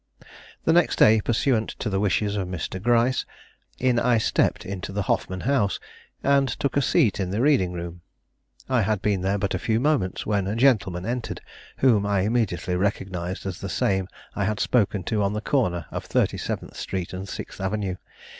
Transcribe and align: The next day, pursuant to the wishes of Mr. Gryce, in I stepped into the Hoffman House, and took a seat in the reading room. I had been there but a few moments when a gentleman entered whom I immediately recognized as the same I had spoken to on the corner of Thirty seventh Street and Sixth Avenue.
The 0.65 0.73
next 0.73 0.95
day, 0.95 1.21
pursuant 1.21 1.69
to 1.77 1.87
the 1.87 1.99
wishes 1.99 2.35
of 2.35 2.47
Mr. 2.47 2.81
Gryce, 2.81 3.23
in 3.77 3.99
I 3.99 4.17
stepped 4.17 4.65
into 4.65 4.91
the 4.91 5.03
Hoffman 5.03 5.41
House, 5.41 5.79
and 6.23 6.47
took 6.49 6.75
a 6.75 6.81
seat 6.81 7.19
in 7.19 7.29
the 7.29 7.39
reading 7.39 7.71
room. 7.71 8.01
I 8.67 8.81
had 8.81 9.03
been 9.03 9.21
there 9.21 9.37
but 9.37 9.53
a 9.53 9.59
few 9.59 9.79
moments 9.79 10.25
when 10.25 10.47
a 10.47 10.55
gentleman 10.55 11.05
entered 11.05 11.39
whom 11.77 12.03
I 12.07 12.21
immediately 12.21 12.75
recognized 12.75 13.45
as 13.45 13.61
the 13.61 13.69
same 13.69 14.07
I 14.35 14.45
had 14.45 14.59
spoken 14.59 15.03
to 15.03 15.21
on 15.21 15.33
the 15.33 15.39
corner 15.41 15.85
of 15.91 16.05
Thirty 16.05 16.37
seventh 16.39 16.75
Street 16.75 17.13
and 17.13 17.29
Sixth 17.29 17.61
Avenue. 17.61 17.97